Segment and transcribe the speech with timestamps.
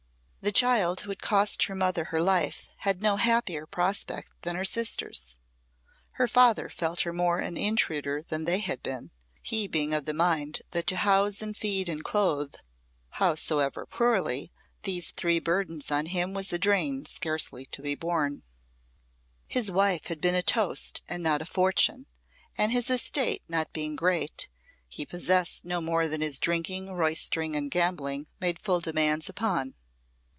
[0.43, 4.65] The child who had cost her mother her life had no happier prospect than her
[4.65, 5.37] sisters.
[6.13, 9.11] Her father felt her more an intruder than they had been,
[9.43, 12.55] he being of the mind that to house and feed and clothe,
[13.11, 14.51] howsoever poorly,
[14.81, 18.41] these three burdens on him was a drain scarcely to be borne.
[19.45, 22.07] His wife had been a toast and not a fortune,
[22.57, 24.49] and his estate not being great,
[24.89, 29.75] he possessed no more than his drinking, roystering, and gambling made full demands upon.